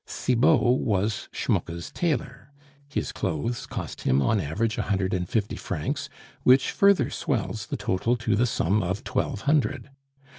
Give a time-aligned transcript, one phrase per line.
[0.07, 2.49] Cibot was Schmucke's tailor;
[2.89, 6.09] his clothes cost him on average a hundred and fifty francs,
[6.41, 9.91] which further swells the total to the sum of twelve hundred.